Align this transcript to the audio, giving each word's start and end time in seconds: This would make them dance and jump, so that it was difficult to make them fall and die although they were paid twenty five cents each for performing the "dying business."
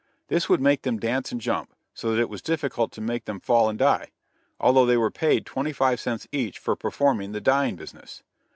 This 0.29 0.49
would 0.49 0.59
make 0.61 0.81
them 0.81 0.97
dance 0.97 1.31
and 1.31 1.39
jump, 1.39 1.75
so 1.93 2.09
that 2.09 2.19
it 2.19 2.27
was 2.27 2.41
difficult 2.41 2.91
to 2.93 3.01
make 3.01 3.25
them 3.25 3.39
fall 3.39 3.69
and 3.69 3.77
die 3.77 4.07
although 4.59 4.87
they 4.87 4.97
were 4.97 5.11
paid 5.11 5.45
twenty 5.45 5.71
five 5.73 5.99
cents 5.99 6.27
each 6.31 6.57
for 6.57 6.75
performing 6.75 7.33
the 7.33 7.39
"dying 7.41 7.75
business." 7.75 8.23